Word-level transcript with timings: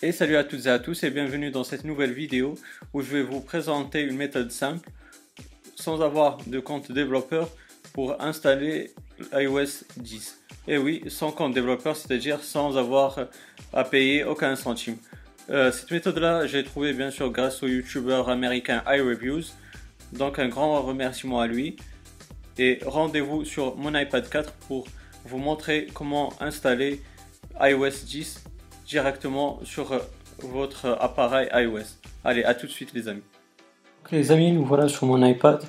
Et 0.00 0.12
salut 0.12 0.36
à 0.36 0.44
toutes 0.44 0.66
et 0.66 0.70
à 0.70 0.78
tous 0.78 1.02
et 1.02 1.10
bienvenue 1.10 1.50
dans 1.50 1.64
cette 1.64 1.82
nouvelle 1.82 2.12
vidéo 2.12 2.54
où 2.94 3.02
je 3.02 3.10
vais 3.10 3.22
vous 3.24 3.40
présenter 3.40 4.02
une 4.02 4.16
méthode 4.16 4.52
simple 4.52 4.88
sans 5.74 6.02
avoir 6.02 6.38
de 6.46 6.60
compte 6.60 6.92
développeur 6.92 7.50
pour 7.94 8.22
installer 8.22 8.92
iOS 9.32 9.82
10. 9.96 10.40
Et 10.68 10.78
oui, 10.78 11.02
sans 11.08 11.32
compte 11.32 11.52
développeur, 11.52 11.96
c'est-à-dire 11.96 12.44
sans 12.44 12.76
avoir 12.76 13.26
à 13.72 13.82
payer 13.82 14.22
aucun 14.22 14.54
centime. 14.54 14.98
Euh, 15.50 15.72
cette 15.72 15.90
méthode-là, 15.90 16.46
j'ai 16.46 16.62
trouvé 16.62 16.92
bien 16.92 17.10
sûr 17.10 17.32
grâce 17.32 17.64
au 17.64 17.66
youtubeur 17.66 18.28
américain 18.28 18.84
iReviews. 18.86 19.46
Donc 20.12 20.38
un 20.38 20.46
grand 20.46 20.80
remerciement 20.80 21.40
à 21.40 21.48
lui. 21.48 21.74
Et 22.56 22.78
rendez-vous 22.86 23.44
sur 23.44 23.74
mon 23.74 23.92
iPad 23.98 24.30
4 24.30 24.52
pour 24.68 24.86
vous 25.24 25.38
montrer 25.38 25.88
comment 25.92 26.32
installer 26.40 27.02
iOS 27.60 28.04
10 28.06 28.44
directement 28.88 29.60
sur 29.64 29.92
euh, 29.92 29.98
votre 30.42 30.96
appareil 31.00 31.48
iOS. 31.52 31.98
Allez, 32.24 32.42
à 32.42 32.54
tout 32.54 32.66
de 32.66 32.72
suite 32.72 32.92
les 32.94 33.06
amis. 33.08 33.22
Les 34.10 34.32
amis, 34.32 34.50
nous 34.52 34.64
voilà 34.64 34.88
sur 34.88 35.06
mon 35.06 35.24
iPad. 35.24 35.62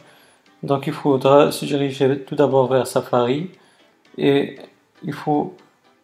Donc 0.64 0.88
il 0.88 0.94
faudra 0.94 1.52
se 1.52 1.66
diriger 1.66 2.20
tout 2.22 2.36
d'abord 2.36 2.68
vers 2.68 2.88
Safari 2.88 3.52
et 4.18 4.58
il 5.04 5.14
faut 5.14 5.56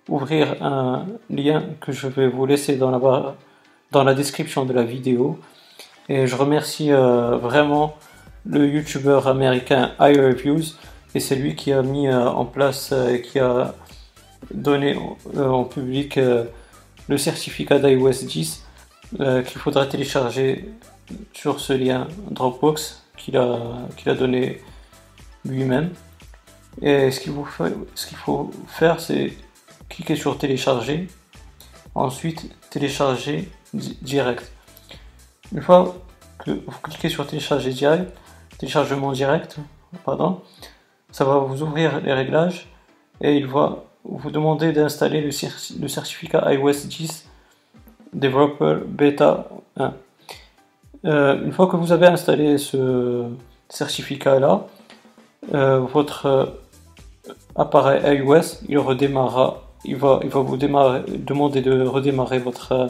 ouvrir 0.10 0.62
un 0.62 1.08
lien 1.30 1.64
que 1.82 1.92
je 1.92 2.08
vais 2.08 2.28
vous 2.28 2.46
laisser 2.46 2.76
dans 2.76 2.92
la, 2.92 3.36
dans 3.92 4.04
la 4.04 4.14
description 4.14 4.66
de 4.66 4.74
la 4.74 4.84
vidéo. 4.84 5.40
Et 6.10 6.28
je 6.28 6.36
remercie 6.36 6.92
euh, 6.92 7.38
vraiment 7.38 7.96
le 8.46 8.68
youtubeur 8.68 9.28
américain 9.28 9.94
iReviews 10.00 10.76
et 11.16 11.20
c'est 11.20 11.36
lui 11.36 11.56
qui 11.56 11.72
a 11.72 11.82
mis 11.82 12.08
euh, 12.08 12.28
en 12.28 12.46
place 12.46 12.92
et 12.92 13.22
qui 13.22 13.40
a 13.40 13.74
donné 14.54 14.98
en 15.38 15.64
public 15.64 16.20
le 17.08 17.18
certificat 17.18 17.80
d'iOS 17.80 18.26
10 18.26 18.64
euh, 19.20 19.44
qu'il 19.44 19.60
faudra 19.60 19.86
télécharger 19.86 20.70
sur 21.34 21.60
ce 21.60 21.74
lien 21.74 22.08
Dropbox 22.32 23.04
qu'il 23.18 23.38
a, 23.38 24.16
donné 24.16 24.62
lui-même. 25.46 25.92
Et 26.82 27.12
ce 27.12 27.20
qu'il 27.20 27.34
faut, 27.34 27.66
ce 27.94 28.08
qu'il 28.08 28.18
faut 28.18 28.52
faire, 28.68 29.00
c'est 29.00 29.34
cliquer 29.90 30.16
sur 30.16 30.38
télécharger, 30.38 31.08
ensuite 31.94 32.50
télécharger 32.70 33.50
direct. 33.74 34.52
Une 35.54 35.62
fois 35.62 35.96
que 36.44 36.52
vous 36.52 36.80
cliquez 36.84 37.10
sur 37.10 37.26
télécharger 37.26 37.72
direct, 37.72 38.12
téléchargement 38.58 39.12
direct, 39.12 39.58
pardon, 40.04 40.42
ça 41.12 41.24
va 41.24 41.38
vous 41.38 41.62
ouvrir 41.62 42.02
les 42.02 42.14
réglages 42.14 42.68
et 43.22 43.38
il 43.38 43.48
va 43.48 43.86
vous 44.08 44.30
demandez 44.32 44.72
d'installer 44.72 45.22
le, 45.22 45.32
certificat 45.88 46.54
iOS 46.54 46.86
10 46.86 47.28
Developer 48.14 48.78
Beta 48.88 49.50
1. 49.78 49.94
Euh, 51.06 51.44
une 51.44 51.52
fois 51.52 51.68
que 51.68 51.76
vous 51.76 51.92
avez 51.92 52.08
installé 52.08 52.58
ce 52.58 53.26
certificat-là, 53.70 54.68
euh, 55.54 55.80
votre 55.80 56.54
appareil 57.56 58.20
iOS 58.20 58.62
il 58.68 58.80
redémarrera, 58.80 59.64
il 59.84 59.96
va, 59.96 60.20
il 60.24 60.30
va 60.30 60.40
vous 60.42 60.58
demander 60.58 61.62
de 61.62 61.86
redémarrer 61.86 62.40
votre 62.40 62.90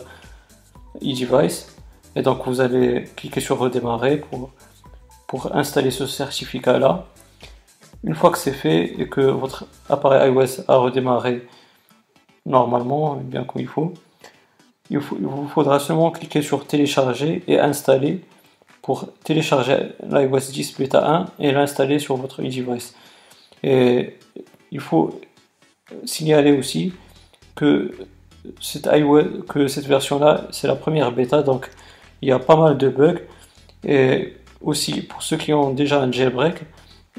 e-device. 1.01 1.75
Et 2.15 2.21
donc 2.21 2.45
vous 2.45 2.61
allez 2.61 3.05
cliquer 3.15 3.41
sur 3.41 3.57
redémarrer 3.57 4.17
pour, 4.17 4.51
pour 5.27 5.55
installer 5.55 5.91
ce 5.91 6.05
certificat-là. 6.05 7.05
Une 8.05 8.13
fois 8.13 8.29
que 8.29 8.37
c'est 8.37 8.53
fait 8.53 8.99
et 8.99 9.07
que 9.07 9.21
votre 9.21 9.65
appareil 9.89 10.31
iOS 10.31 10.61
a 10.67 10.77
redémarré 10.77 11.47
normalement, 12.45 13.15
bien 13.15 13.43
comme 13.43 13.61
il 13.61 13.67
faut, 13.67 13.93
il, 14.91 14.99
vous 14.99 15.47
faudra 15.47 15.79
seulement 15.79 16.11
cliquer 16.11 16.43
sur 16.43 16.67
télécharger 16.67 17.43
et 17.47 17.59
installer 17.59 18.21
pour 18.83 19.11
télécharger 19.23 19.93
l'iOS 20.07 20.51
10 20.51 20.77
bêta 20.77 21.09
1 21.09 21.25
et 21.39 21.51
l'installer 21.51 21.97
sur 21.97 22.15
votre 22.17 22.43
e-device. 22.43 22.95
Et 23.63 24.19
il 24.71 24.79
faut 24.79 25.19
signaler 26.05 26.55
aussi 26.55 26.93
que 27.55 27.91
cette, 28.61 28.87
que 29.49 29.67
cette 29.67 29.87
version-là, 29.87 30.47
c'est 30.51 30.67
la 30.67 30.75
première 30.75 31.11
bêta, 31.11 31.41
donc 31.41 31.71
il 32.21 32.29
y 32.29 32.31
a 32.31 32.37
pas 32.37 32.55
mal 32.55 32.77
de 32.77 32.89
bugs. 32.89 33.21
Et 33.83 34.35
aussi, 34.61 35.01
pour 35.01 35.23
ceux 35.23 35.37
qui 35.37 35.53
ont 35.53 35.71
déjà 35.71 36.01
un 36.01 36.11
jailbreak, 36.11 36.57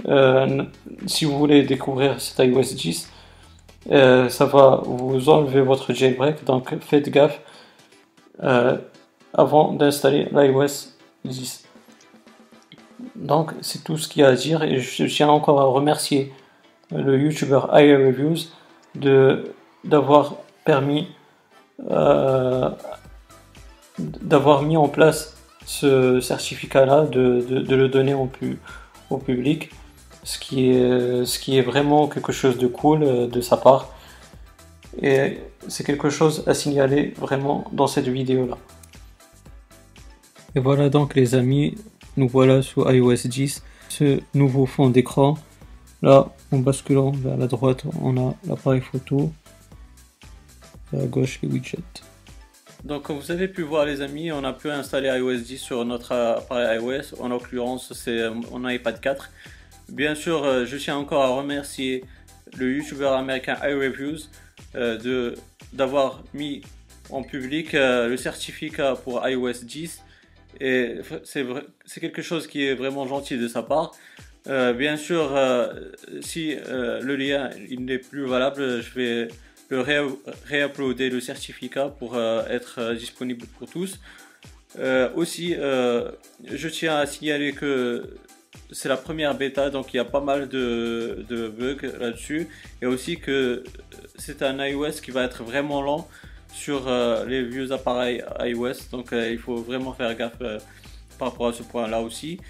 euh, 0.04 0.64
si 1.06 1.24
vous 1.24 1.38
voulez 1.38 1.62
découvrir 1.62 2.20
cet 2.20 2.38
iOS 2.46 2.74
10, 2.74 3.10
euh, 3.92 4.28
ça 4.28 4.44
va 4.46 4.82
vous 4.84 5.28
enlever 5.28 5.60
votre 5.60 5.92
jailbreak, 5.92 6.44
donc 6.44 6.74
faites 6.80 7.08
gaffe 7.08 7.40
euh, 8.42 8.76
avant 9.32 9.72
d'installer 9.72 10.28
l'iOS 10.32 10.92
10. 11.24 11.64
Donc 13.14 13.52
c'est 13.60 13.84
tout 13.84 13.96
ce 13.96 14.08
qu'il 14.08 14.22
y 14.22 14.24
a 14.24 14.28
à 14.28 14.34
dire 14.34 14.62
et 14.62 14.80
je 14.80 15.04
tiens 15.04 15.28
encore 15.28 15.60
à 15.60 15.64
remercier 15.64 16.32
le 16.90 17.18
youtubeur 17.18 17.68
iReviews 17.78 18.48
de 18.94 19.52
d'avoir 19.84 20.36
permis 20.64 21.08
d'avoir 23.98 24.62
mis 24.62 24.76
en 24.76 24.88
place 24.88 25.36
ce 25.66 26.20
certificat 26.20 26.86
là 26.86 27.02
de, 27.02 27.40
de, 27.40 27.76
le 27.76 27.88
donner 27.88 28.14
au, 28.14 28.30
au 29.10 29.18
public 29.18 29.70
ce 30.26 30.40
qui 30.40 30.70
est, 30.70 31.24
ce 31.24 31.38
qui 31.38 31.56
est 31.56 31.62
vraiment 31.62 32.08
quelque 32.08 32.32
chose 32.32 32.58
de 32.58 32.66
cool 32.66 33.04
euh, 33.04 33.28
de 33.28 33.40
sa 33.40 33.56
part. 33.56 33.94
Et 35.00 35.38
c'est 35.68 35.84
quelque 35.84 36.10
chose 36.10 36.42
à 36.48 36.54
signaler 36.54 37.14
vraiment 37.16 37.64
dans 37.72 37.86
cette 37.86 38.08
vidéo 38.08 38.46
là. 38.46 38.58
Et 40.56 40.60
voilà 40.60 40.88
donc 40.88 41.14
les 41.14 41.36
amis, 41.36 41.76
nous 42.16 42.28
voilà 42.28 42.60
sous 42.60 42.90
iOS 42.90 43.28
10, 43.28 43.62
ce 43.88 44.20
nouveau 44.34 44.66
fond 44.66 44.90
d'écran. 44.90 45.38
Là, 46.02 46.32
en 46.50 46.58
basculant 46.58 47.12
vers 47.12 47.36
la 47.36 47.46
droite, 47.46 47.84
on 48.02 48.16
a 48.16 48.34
l'appareil 48.46 48.80
photo, 48.80 49.32
à 50.92 51.04
gauche 51.06 51.38
les 51.42 51.48
widgets. 51.48 52.02
Donc 52.84 53.04
comme 53.04 53.18
vous 53.18 53.30
avez 53.30 53.48
pu 53.48 53.62
voir 53.62 53.84
les 53.84 54.00
amis, 54.00 54.32
on 54.32 54.42
a 54.42 54.52
pu 54.52 54.70
installer 54.70 55.08
iOS 55.08 55.38
10 55.38 55.58
sur 55.58 55.84
notre 55.84 56.12
appareil 56.12 56.80
iOS, 56.80 57.20
en 57.20 57.28
l'occurrence 57.28 57.92
c'est 57.92 58.28
mon 58.30 58.68
iPad 58.68 59.00
4. 59.00 59.30
Bien 59.88 60.16
sûr, 60.16 60.44
euh, 60.44 60.66
je 60.66 60.76
tiens 60.76 60.96
encore 60.96 61.22
à 61.22 61.28
remercier 61.28 62.04
le 62.58 62.76
youtubeur 62.76 63.12
américain 63.12 63.56
iReviews 63.62 64.18
euh, 64.74 65.34
d'avoir 65.72 66.24
mis 66.34 66.62
en 67.10 67.22
public 67.22 67.74
euh, 67.74 68.08
le 68.08 68.16
certificat 68.16 68.96
pour 68.96 69.26
iOS 69.28 69.62
10 69.62 70.02
et 70.60 70.96
c'est 71.22 72.00
quelque 72.00 72.22
chose 72.22 72.48
qui 72.48 72.64
est 72.64 72.74
vraiment 72.74 73.06
gentil 73.06 73.36
de 73.36 73.46
sa 73.46 73.62
part. 73.62 73.92
bien 74.46 74.96
sûr, 74.96 75.38
si 76.22 76.56
le 76.56 77.14
lien 77.14 77.50
n'est 77.78 77.98
plus 77.98 78.24
valable, 78.24 78.80
je 78.80 78.94
vais 78.94 79.28
le 79.68 79.84
réuploader 80.46 81.10
le 81.10 81.20
certificat 81.20 81.88
pour 81.88 82.18
être 82.18 82.94
disponible 82.94 83.46
pour 83.58 83.68
tous. 83.68 84.00
aussi, 85.14 85.54
je 85.56 86.68
tiens 86.68 86.96
à 86.96 87.04
signaler 87.04 87.52
que 87.52 88.16
c'est 88.72 88.88
la 88.88 88.96
première 88.96 89.34
bêta, 89.34 89.70
donc 89.70 89.92
il 89.94 89.96
y 89.96 90.00
a 90.00 90.04
pas 90.04 90.20
mal 90.20 90.48
de, 90.48 91.24
bugs 91.56 91.88
là-dessus. 92.00 92.48
Et 92.82 92.86
aussi 92.86 93.18
que 93.18 93.64
c'est 94.16 94.42
un 94.42 94.64
iOS 94.64 95.00
qui 95.02 95.10
va 95.10 95.24
être 95.24 95.42
vraiment 95.44 95.82
lent 95.82 96.08
sur 96.52 96.88
euh, 96.88 97.24
les 97.26 97.42
vieux 97.42 97.72
appareils 97.72 98.24
iOS. 98.40 98.90
Donc 98.90 99.12
euh, 99.12 99.30
il 99.30 99.38
faut 99.38 99.56
vraiment 99.56 99.92
faire 99.92 100.14
gaffe 100.16 100.34
euh, 100.40 100.58
par 101.18 101.30
rapport 101.30 101.48
à 101.48 101.52
ce 101.52 101.62
point-là 101.62 102.00
aussi. 102.00 102.40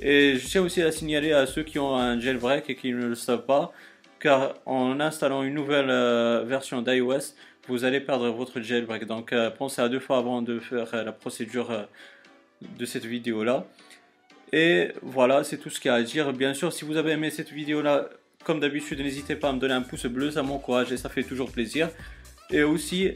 Et 0.00 0.36
je 0.36 0.46
tiens 0.46 0.62
aussi 0.62 0.82
à 0.82 0.90
signaler 0.90 1.32
à 1.32 1.46
ceux 1.46 1.62
qui 1.62 1.78
ont 1.78 1.94
un 1.94 2.18
jailbreak 2.18 2.70
et 2.70 2.76
qui 2.76 2.92
ne 2.92 3.06
le 3.06 3.14
savent 3.14 3.44
pas, 3.44 3.72
car 4.18 4.54
en 4.66 4.98
installant 5.00 5.42
une 5.42 5.54
nouvelle 5.54 5.90
version 6.46 6.80
d'iOS, 6.80 7.34
vous 7.68 7.84
allez 7.84 8.00
perdre 8.00 8.30
votre 8.30 8.60
jailbreak. 8.60 9.04
Donc 9.06 9.34
pensez 9.58 9.82
à 9.82 9.88
deux 9.88 10.00
fois 10.00 10.18
avant 10.18 10.42
de 10.42 10.58
faire 10.58 11.04
la 11.04 11.12
procédure 11.12 11.86
de 12.62 12.84
cette 12.86 13.04
vidéo-là. 13.04 13.66
Et 14.52 14.88
voilà, 15.02 15.44
c'est 15.44 15.58
tout 15.58 15.70
ce 15.70 15.80
qu'il 15.80 15.90
y 15.90 15.94
a 15.94 15.96
à 15.96 16.02
dire. 16.02 16.32
Bien 16.32 16.54
sûr, 16.54 16.72
si 16.72 16.84
vous 16.84 16.96
avez 16.96 17.12
aimé 17.12 17.30
cette 17.30 17.50
vidéo-là, 17.50 18.08
comme 18.44 18.60
d'habitude, 18.60 19.00
n'hésitez 19.00 19.36
pas 19.36 19.50
à 19.50 19.52
me 19.52 19.58
donner 19.58 19.74
un 19.74 19.82
pouce 19.82 20.06
bleu, 20.06 20.30
ça 20.30 20.42
m'encourage 20.42 20.90
et 20.92 20.96
ça 20.96 21.08
fait 21.08 21.22
toujours 21.22 21.50
plaisir. 21.50 21.88
Et 22.50 22.62
aussi, 22.62 23.12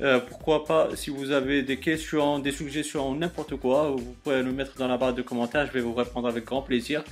euh, 0.00 0.20
pourquoi 0.20 0.64
pas, 0.64 0.90
si 0.94 1.10
vous 1.10 1.30
avez 1.32 1.62
des 1.62 1.78
questions, 1.78 2.38
des 2.38 2.52
suggestions, 2.52 3.14
n'importe 3.14 3.56
quoi, 3.56 3.90
vous 3.90 4.14
pouvez 4.22 4.42
le 4.42 4.52
mettre 4.52 4.76
dans 4.76 4.86
la 4.86 4.96
barre 4.96 5.14
de 5.14 5.22
commentaires, 5.22 5.66
je 5.66 5.72
vais 5.72 5.80
vous 5.80 5.94
répondre 5.94 6.28
avec 6.28 6.44
grand 6.44 6.62
plaisir. 6.62 7.02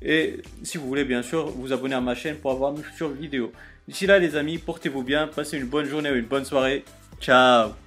Et 0.00 0.40
si 0.62 0.78
vous 0.78 0.86
voulez, 0.88 1.04
bien 1.04 1.22
sûr, 1.22 1.48
vous 1.48 1.72
abonner 1.72 1.94
à 1.94 2.00
ma 2.00 2.14
chaîne 2.14 2.36
pour 2.36 2.50
avoir 2.50 2.72
mes 2.72 2.82
futures 2.82 3.10
vidéos. 3.10 3.52
D'ici 3.86 4.06
là, 4.06 4.18
les 4.18 4.36
amis, 4.36 4.58
portez-vous 4.58 5.02
bien, 5.02 5.28
passez 5.28 5.58
une 5.58 5.66
bonne 5.66 5.86
journée 5.86 6.10
ou 6.10 6.14
une 6.14 6.26
bonne 6.26 6.44
soirée. 6.44 6.84
Ciao 7.20 7.81